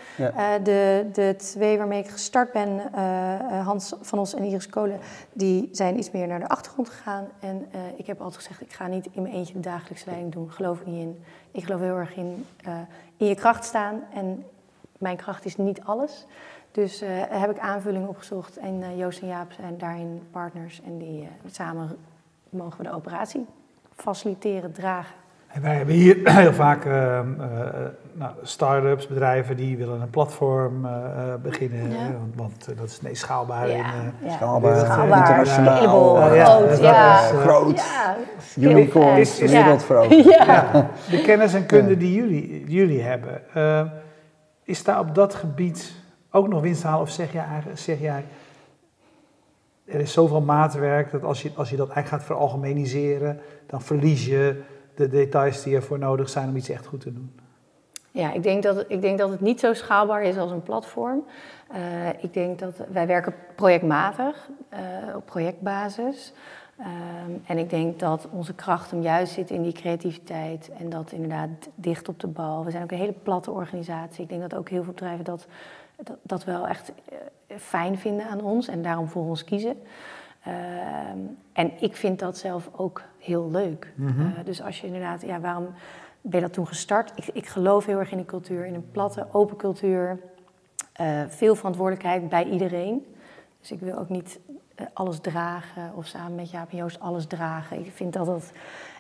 [0.63, 2.81] de, de twee waarmee ik gestart ben,
[3.65, 4.99] Hans van Os en Iris Kolen,
[5.33, 7.29] die zijn iets meer naar de achtergrond gegaan.
[7.41, 7.67] En
[7.97, 10.81] ik heb altijd gezegd, ik ga niet in mijn eentje de dagelijkse leiding doen, geloof
[10.81, 11.25] ik niet in.
[11.51, 12.47] Ik geloof heel erg in,
[13.17, 14.45] in je kracht staan en
[14.99, 16.27] mijn kracht is niet alles.
[16.77, 20.99] Dus uh, heb ik aanvullingen opgezocht en uh, Joost en Jaap zijn daarin partners en
[20.99, 21.97] die uh, samen
[22.51, 23.47] mogen we de operatie
[23.95, 25.15] faciliteren, dragen.
[25.47, 27.37] En wij hebben hier heel vaak ehm,
[28.13, 30.89] nou, start-ups, bedrijven die willen een platform
[31.43, 32.11] beginnen, ja.
[32.35, 33.69] want, dat is nee, schaalbaar.
[33.69, 33.77] Ja,
[34.23, 34.31] ja.
[34.31, 37.83] Schaalbaar, schaalbaar internationaal, groot, ja, groot,
[38.57, 40.25] unicorns, wereldveroverd.
[40.35, 40.91] Ja.
[41.11, 43.43] De kennis en kunde die jullie, jullie hebben,
[44.65, 46.05] is daar op dat gebied
[46.37, 47.01] ook nog winst halen?
[47.01, 48.25] Of zeg jij, zeg jij
[49.87, 54.27] er is zoveel maatwerk dat als je, als je dat eigenlijk gaat veralgemeniseren, dan verlies
[54.27, 54.63] je
[54.95, 57.41] de details die ervoor nodig zijn om iets echt goed te doen?
[58.11, 61.25] Ja, ik denk dat, ik denk dat het niet zo schaalbaar is als een platform.
[61.73, 66.33] Uh, ik denk dat wij werken projectmatig, uh, op projectbasis.
[66.79, 71.13] Um, en ik denk dat onze kracht hem juist zit in die creativiteit en dat
[71.13, 72.65] inderdaad dicht op de bal.
[72.65, 74.23] We zijn ook een hele platte organisatie.
[74.23, 75.47] Ik denk dat ook heel veel bedrijven dat
[75.97, 79.77] dat, dat wel echt eh, fijn vinden aan ons en daarom voor ons kiezen.
[80.43, 81.19] Ehm,
[81.53, 83.93] en ik vind dat zelf ook heel leuk.
[83.95, 84.21] Mhm.
[84.21, 85.75] Eh, dus als je inderdaad, ja, waarom
[86.21, 87.13] ben je dat toen gestart?
[87.15, 90.19] Ik, ik geloof heel erg in die cultuur, in een platte, open cultuur.
[91.01, 93.15] Uh, veel verantwoordelijkheid bij iedereen.
[93.61, 94.41] Dus ik wil ook niet
[94.93, 97.79] alles dragen of samen met Jaap en Joost alles dragen.
[97.79, 98.53] Ik vind dat dat.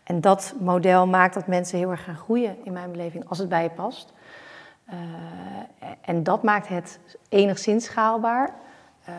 [0.04, 3.48] En dat model maakt dat mensen heel erg gaan groeien in mijn beleving als het
[3.48, 4.12] bij je past.
[4.90, 4.96] Uh,
[6.01, 8.55] en dat maakt het enigszins schaalbaar.
[9.09, 9.14] Uh,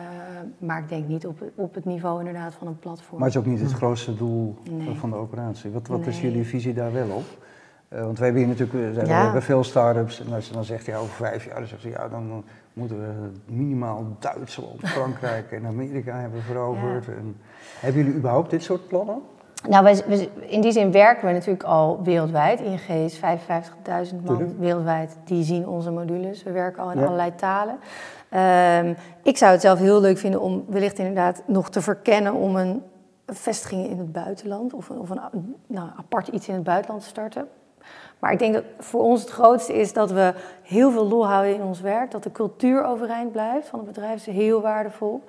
[0.58, 3.18] maar ik denk niet op, op het niveau inderdaad van een platform.
[3.18, 4.56] Maar het is ook niet het grootste doel
[4.94, 5.70] van de operatie.
[5.70, 7.24] Wat, wat is jullie visie daar wel op?
[7.92, 10.20] Uh, want we hebben hier natuurlijk we hebben veel start-ups.
[10.20, 13.00] En als je dan zegt, ja, over vijf jaar, dan zegt ze, ja, dan moeten
[13.00, 17.04] we minimaal Duitsland, Frankrijk en Amerika hebben veroverd.
[17.04, 17.12] Ja.
[17.12, 17.36] En,
[17.80, 19.20] hebben jullie überhaupt dit soort plannen?
[19.66, 22.60] Nou, wij, in die zin werken we natuurlijk al wereldwijd.
[22.60, 23.22] ING is 55.000
[24.24, 26.42] man wereldwijd, die zien onze modules.
[26.42, 27.78] We werken al in allerlei talen.
[28.86, 32.56] Um, ik zou het zelf heel leuk vinden om wellicht inderdaad nog te verkennen om
[32.56, 32.82] een
[33.26, 37.48] vestiging in het buitenland of, of een nou, apart iets in het buitenland te starten.
[38.18, 41.54] Maar ik denk dat voor ons het grootste is dat we heel veel lol houden
[41.54, 42.10] in ons werk.
[42.10, 45.22] Dat de cultuur overeind blijft van het bedrijf is heel waardevol.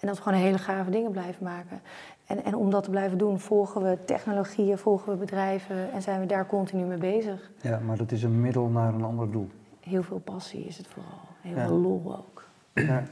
[0.00, 1.80] En dat we gewoon hele gave dingen blijven maken.
[2.26, 6.20] En, en om dat te blijven doen, volgen we technologieën, volgen we bedrijven en zijn
[6.20, 7.50] we daar continu mee bezig.
[7.60, 9.48] Ja, maar dat is een middel naar een ander doel.
[9.80, 11.20] Heel veel passie is het vooral.
[11.40, 12.44] Heel veel lol ook.
[12.72, 13.02] Ja.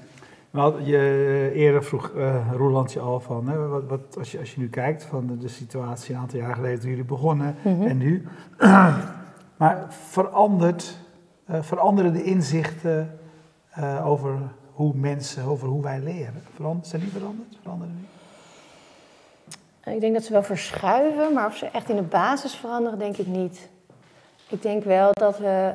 [0.50, 4.60] Nou, je eerder vroeg uh, Roelandje al van, hè, wat, wat, als, je, als je
[4.60, 7.82] nu kijkt van de, de situatie een aantal jaar geleden toen jullie begonnen mhm.
[7.82, 8.28] en nu.
[9.58, 10.98] maar verandert,
[11.50, 13.18] uh, veranderen de inzichten
[13.78, 14.38] uh, over
[14.72, 16.42] hoe mensen, over hoe wij leren?
[16.54, 17.58] Veranderd, zijn die veranderd?
[17.62, 18.06] Veranderen die?
[19.84, 23.16] Ik denk dat ze wel verschuiven, maar of ze echt in de basis veranderen, denk
[23.16, 23.68] ik niet.
[24.48, 25.72] Ik denk wel dat we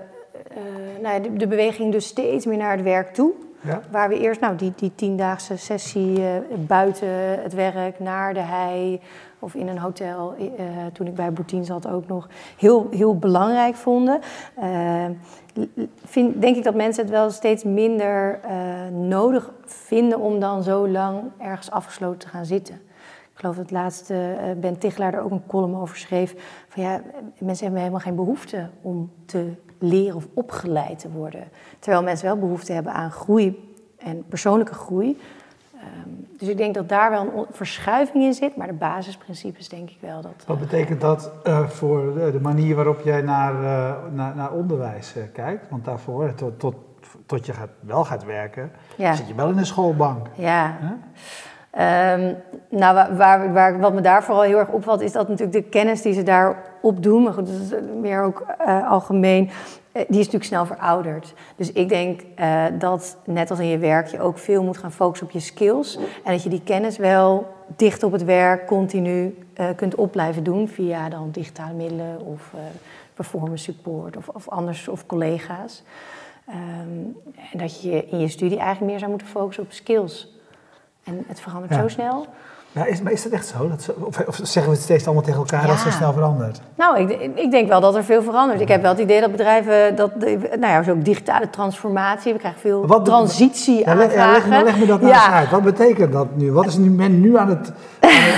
[0.58, 3.32] uh, nou, de, de, beweging dus steeds meer naar het werk toe.
[3.62, 3.82] Ja.
[3.91, 6.26] Waar we eerst nou, die, die tiendaagse sessie uh,
[6.58, 9.02] buiten het werk, naar de hei
[9.39, 10.48] of in een hotel, uh,
[10.93, 14.19] toen ik bij Boutine zat ook nog, heel, heel belangrijk vonden.
[16.06, 18.39] Vind, denk ik dat mensen het wel steeds minder
[18.91, 22.82] nodig vinden om dan zo lang ergens afgesloten te gaan zitten.
[23.39, 26.36] Ik geloof dat laatste uh, Ben Tichelaar er ook een column over schreef.
[26.67, 27.02] Van ja,
[27.38, 31.43] mensen hebben helemaal geen behoefte om te leren of opgeleid te worden.
[31.80, 35.21] Terwijl mensen wel behoefte hebben aan groei en persoonlijke groei.
[35.73, 39.89] Um, dus ik denk dat daar wel een verschuiving in zit, maar de basisprincipes denk
[39.89, 40.43] ik wel dat.
[40.45, 45.69] Wat betekent dat uh, voor de, manier waarop jij naar, uh, naar, naar, onderwijs kijkt?
[45.69, 46.75] Want daarvoor, tot, tot,
[47.25, 49.15] tot je gaat, wel gaat werken, ja.
[49.15, 50.28] zit je wel in de schoolbank.
[50.36, 50.78] Ja.
[50.82, 50.89] Huh?
[51.77, 52.36] Um,
[52.69, 56.01] nou, waar, waar, wat me daar vooral heel erg opvalt, is dat natuurlijk de kennis
[56.01, 59.51] die ze daar opdoen, maar goed, dat is meer ook uh, algemeen, uh,
[59.91, 61.34] die is natuurlijk snel verouderd.
[61.55, 62.21] Dus ik denk
[62.79, 65.97] dat, net als in je werk, je ook veel moet gaan focussen op je skills.
[66.23, 69.38] En dat je die kennis wel dicht op het werk continu
[69.75, 72.53] kunt op blijven doen via dan digitale middelen of
[73.13, 75.84] performance support of, of anders, of collega's.
[76.49, 77.17] Um,
[77.51, 80.38] en dat je in je studie eigenlijk meer zou moeten focussen op skills.
[81.10, 82.28] En het verandert zo snel.
[82.72, 83.69] Ja, is, maar is dat echt zo?
[83.69, 86.62] Dat of, of, zeggen we het steeds allemaal tegen elkaar dat het zo snel verandert?
[86.76, 88.62] Nou, ik, ik, denk wel dat er veel verandert.
[88.62, 92.60] Ik heb wel het idee dat bedrijven, dat, nou ja, zo digitale transformatie, we krijgen
[92.62, 95.50] veel Wat, transitie aan ja, leg, leg, me dat nou eens uit.
[95.50, 96.52] Wat betekent dat nu?
[96.52, 97.72] Wat is men nu aan het,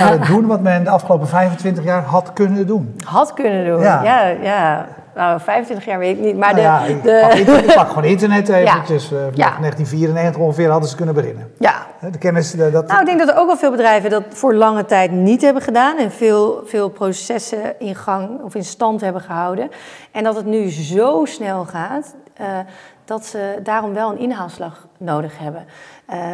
[0.00, 2.96] aan het doen wat men de afgelopen 25 jaar had kunnen doen?
[3.04, 4.02] Had kunnen doen, ja.
[4.42, 7.10] ja, Nou, 25 jaar weet ik niet, maar nou de...
[7.10, 7.44] Ja, de...
[7.44, 9.08] Pak, pak, gewoon internet eventjes.
[9.08, 9.16] Ja.
[9.16, 9.56] Uh, ja.
[9.58, 11.52] 1994 ongeveer hadden ze kunnen beginnen.
[11.58, 12.86] Ja, de kennis, dat...
[12.86, 15.62] Nou, ik denk dat er ook wel veel bedrijven dat voor lange tijd niet hebben
[15.62, 19.70] gedaan en veel, veel processen in gang of in stand hebben gehouden.
[20.12, 22.46] En dat het nu zo snel gaat uh,
[23.04, 25.66] dat ze daarom wel een inhaalslag nodig hebben.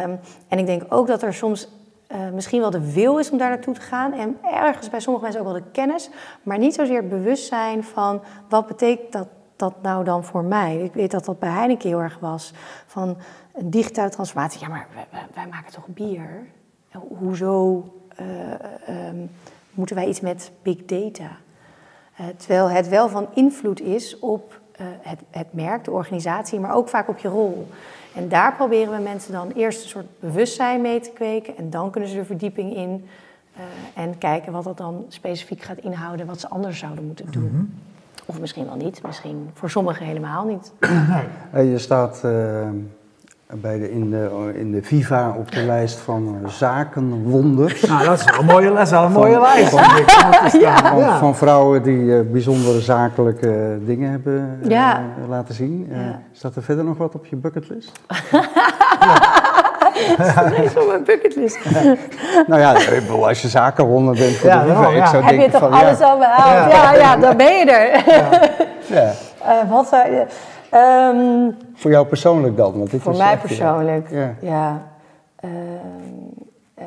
[0.03, 1.67] Um, en ik denk ook dat er soms
[2.11, 4.13] uh, misschien wel de wil is om daar naartoe te gaan.
[4.13, 6.09] En ergens bij sommige mensen ook wel de kennis,
[6.43, 10.77] maar niet zozeer het bewustzijn van wat betekent dat, dat nou dan voor mij.
[10.77, 12.53] Ik weet dat dat bij Heineken heel erg was.
[12.85, 13.17] Van
[13.53, 14.59] een digitale transformatie.
[14.59, 14.87] Ja, maar
[15.33, 16.47] wij, maken toch bier?
[16.91, 17.83] Hoezo
[18.19, 19.31] uh, um,
[19.71, 21.29] moeten wij iets met big data?
[22.19, 24.59] Uh, terwijl het wel van invloed is op
[25.01, 27.67] het, het merk, de organisatie, maar ook vaak op je rol.
[28.15, 31.57] En daar proberen we mensen dan eerst een soort bewustzijn mee te kweken.
[31.57, 33.07] En dan kunnen ze de verdieping in.
[33.95, 37.43] en kijken wat dat dan specifiek gaat inhouden, wat ze anders zouden moeten doen.
[37.43, 37.73] Mm -hmm.
[38.25, 40.71] Of misschien wel niet, misschien voor sommigen helemaal niet.
[41.53, 42.23] Je staat
[43.55, 47.81] bij de, in, de, in de Viva op de lijst van zakenwonders.
[47.89, 49.69] Nou, dat is wel een mooie, is wel een mooie lijst.
[49.69, 51.17] Van, ja.
[51.19, 55.01] van, vrouwen die uh, bijzondere zakelijke dingen hebben uh, ja.
[55.27, 55.87] laten zien.
[55.91, 55.97] Uh,
[56.31, 57.91] staat er verder nog wat op je bucketlist?
[60.35, 61.59] dat is op mijn bucketlist.
[62.47, 62.75] nou ja,
[63.21, 66.01] als je zakenwonder bent voor de Viva, ik zou Heb denken je toch van, alles
[66.01, 66.71] al behaald?
[66.71, 68.03] Ja, ja, dan ben je er.
[68.85, 69.13] ja.
[69.69, 70.25] wat zou je...
[70.73, 72.77] Um, voor jou persoonlijk dan?
[72.77, 74.35] Want dit voor mij persoonlijk, ja.
[74.41, 74.87] ja.
[75.41, 75.51] Uh,
[76.79, 76.85] uh,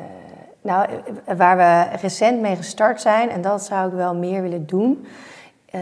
[0.61, 0.89] nou,
[1.37, 5.05] waar we recent mee gestart zijn, en dat zou ik wel meer willen doen.
[5.75, 5.81] Uh,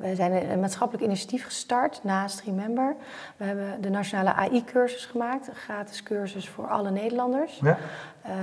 [0.00, 2.94] we zijn een maatschappelijk initiatief gestart naast Remember.
[3.36, 7.60] We hebben de nationale AI-cursus gemaakt, een gratis cursus voor alle Nederlanders.
[7.62, 7.78] Ja.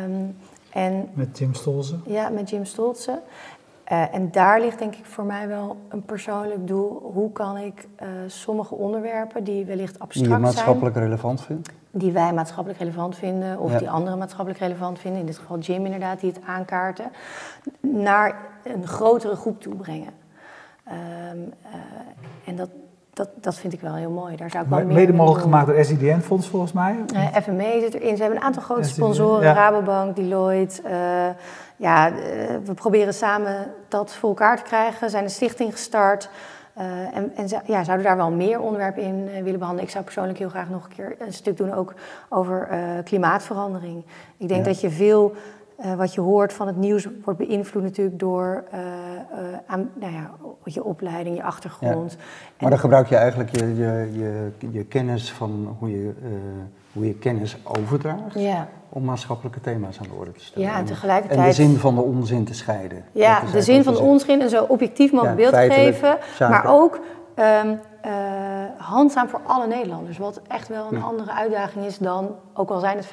[0.03, 0.37] Um,
[0.69, 1.99] en, met Jim Stolze?
[2.05, 3.19] Ja, met Jim Stolze.
[3.91, 7.11] Uh, en daar ligt denk ik voor mij wel een persoonlijk doel.
[7.13, 10.29] Hoe kan ik uh, sommige onderwerpen die wellicht abstract zijn...
[10.29, 11.69] Die je maatschappelijk relevant vindt?
[11.91, 15.19] Die wij maatschappelijk relevant vinden, of die anderen maatschappelijk relevant vinden.
[15.19, 17.11] In dit geval Jim inderdaad, die het aankaarten.
[17.79, 20.11] Naar een grotere groep toe brengen.
[20.87, 20.93] Um,
[21.65, 21.69] uh,
[22.45, 22.69] en dat,
[23.13, 24.35] dat, dat vind ik wel heel mooi.
[24.35, 26.95] Daar zou ik wel meer Mede mogelijk gemaakt door SIDN-fonds volgens mij?
[27.13, 28.15] Uh, FME zit erin.
[28.15, 29.43] Ze hebben een aantal grote sponsoren.
[29.43, 29.53] Ja.
[29.53, 30.81] Rabobank, Deloitte.
[31.83, 32.17] Ja, uh,
[32.63, 35.03] we proberen samen dat voor elkaar te krijgen.
[35.03, 36.29] We zijn een stichting gestart.
[37.13, 39.83] en en ja, zouden daar wel meer onderwerpen in willen behandelen.
[39.83, 41.93] Ik zou persoonlijk heel graag nog een keer een stuk doen ook
[42.29, 42.67] over
[43.03, 44.03] klimaatverandering.
[44.37, 44.71] Ik denk ja.
[44.71, 45.33] dat je veel
[45.85, 48.63] uh, wat je hoort van het nieuws wordt beïnvloed natuurlijk door
[49.67, 50.31] aan, nou ja,
[50.63, 52.11] je opleiding, je achtergrond.
[52.11, 52.17] Ja.
[52.59, 56.13] Maar dan gebruik je eigenlijk je, je, je, je kennis van hoe je,
[56.93, 58.67] hoe je kennis overdraagt ja.
[58.89, 60.67] om maatschappelijke thema's aan de orde te stellen.
[60.67, 61.39] Ja, en tegelijkertijd...
[61.39, 63.05] En de zin van de onzin te scheiden.
[63.11, 66.17] Ja, de zin van de onzin en zo objectief mogelijk beeld te geven.
[66.35, 66.49] Zaken.
[66.49, 66.99] Maar ook
[67.35, 67.79] um,
[68.77, 70.17] handzaam voor alle Nederlanders.
[70.17, 73.07] Wat echt wel een andere uitdaging is dan, ook al zijn het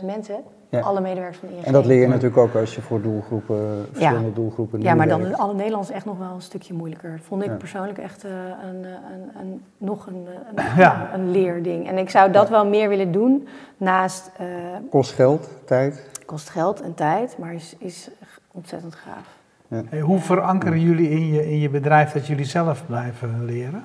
[0.00, 0.44] 55.000 mensen
[0.78, 0.80] ja.
[0.80, 1.64] alle medewerkers van ING.
[1.64, 4.34] En dat leer je natuurlijk ook als je voor doelgroepen, verschillende ja.
[4.34, 7.20] doelgroepen Ja, maar dan alle Nederlands echt nog wel een stukje moeilijker.
[7.22, 7.56] vond ik ja.
[7.56, 8.30] persoonlijk echt uh,
[8.62, 10.26] een, een, een, nog een,
[11.14, 11.88] een, leerding.
[11.88, 14.30] En ik zou dat wel meer willen doen naast...
[14.40, 14.46] Uh,
[14.90, 16.10] kost geld, tijd?
[16.26, 18.10] Kost geld en tijd, maar is, is
[18.52, 19.40] ontzettend gaaf.
[19.88, 23.84] Hey, hoe verankeren jullie in je, in je bedrijf dat jullie zelf blijven leren?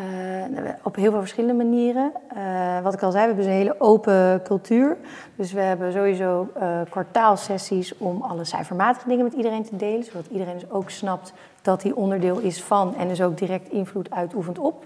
[0.00, 2.12] Uh, op heel veel verschillende manieren.
[2.36, 4.96] Uh, wat ik al zei, we hebben dus een hele open cultuur.
[5.36, 10.04] Dus we hebben sowieso uh, kwartaalsessies om alle cijfermatige dingen met iedereen te delen.
[10.04, 11.32] Zodat iedereen dus ook snapt
[11.62, 14.84] dat die onderdeel is van en dus ook direct invloed uitoefent op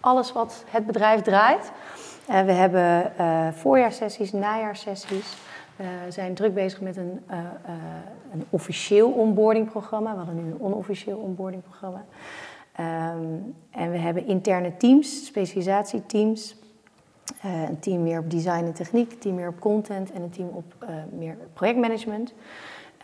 [0.00, 1.72] alles wat het bedrijf draait.
[2.26, 3.12] we hebben
[3.54, 5.36] voorjaarssessies, najaarssessies.
[5.76, 7.24] We zijn druk bezig met een,
[8.32, 10.10] een officieel onboardingprogramma.
[10.10, 12.04] We hadden nu een onofficieel onboardingprogramma.
[12.80, 16.56] Um, en we hebben interne teams, specialisatieteams.
[17.44, 20.30] Uh, een team meer op design en techniek, een team meer op content en een
[20.30, 22.32] team op uh, meer projectmanagement.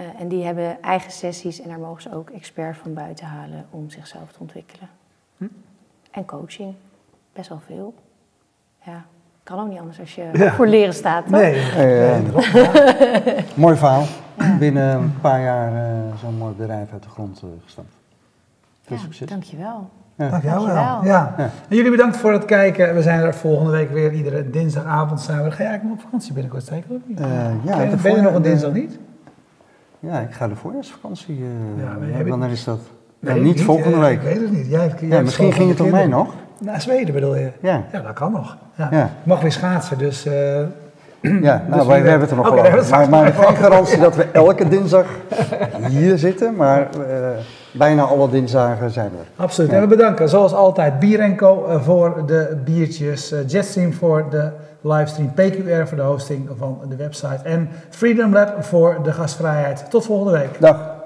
[0.00, 3.66] Uh, en die hebben eigen sessies en daar mogen ze ook experts van buiten halen
[3.70, 4.88] om zichzelf te ontwikkelen.
[5.36, 5.46] Hm?
[6.10, 6.74] En coaching,
[7.32, 7.94] best wel veel.
[8.84, 9.04] Ja,
[9.42, 10.52] kan ook niet anders als je ja.
[10.52, 11.26] voor leren staat.
[11.26, 11.40] Toch?
[11.40, 14.04] Nee, nee, nee mooi verhaal.
[14.38, 14.56] Ja.
[14.56, 17.97] Binnen een paar jaar zo'n mooi bedrijf uit de grond gestampt.
[18.88, 19.28] Veel ja, succes.
[19.28, 19.90] Dankjewel.
[20.14, 20.28] Ja.
[20.28, 20.66] Dankjewel.
[20.66, 21.04] Dankjewel.
[21.04, 21.34] Ja.
[21.68, 22.94] En jullie bedankt voor het kijken.
[22.94, 24.12] We zijn er volgende week weer.
[24.12, 25.50] Iedere dinsdagavond zijn we.
[25.50, 26.90] Ga jij eigenlijk nog op vakantie binnenkort zeker?
[26.90, 28.98] Uh, ja, ben, ben je nog een dinsdag niet?
[30.00, 31.38] Ja, ik ga de voorjaarsvakantie.
[31.38, 32.80] Uh, ja, wanneer is dat?
[33.20, 34.22] niet volgende uh, week.
[34.22, 34.66] Ik weet het niet.
[34.66, 36.34] Jij, jij ja, misschien ging het om mij nog.
[36.60, 37.52] Naar Zweden bedoel je?
[37.60, 37.84] Ja.
[37.92, 38.56] Ja, dat kan nog.
[38.74, 38.88] Ja.
[38.90, 39.04] ja.
[39.04, 40.26] Ik mag weer schaatsen, dus...
[40.26, 40.32] Uh,
[41.20, 42.90] ja, nou, dus wij, we hebben het er nog okay, wel over.
[42.90, 45.06] Maar, maar geen garantie dat we elke dinsdag
[45.88, 47.28] hier zitten, maar uh,
[47.72, 49.42] bijna alle dinsdagen zijn we.
[49.42, 49.70] Absoluut.
[49.70, 49.76] Ja.
[49.76, 54.50] En we bedanken zoals altijd Bier Co voor de biertjes, Jetstream voor de
[54.80, 59.90] livestream, PQR voor de hosting van de website en Freedom Lab voor de gastvrijheid.
[59.90, 60.60] Tot volgende week.
[60.60, 60.97] Dag.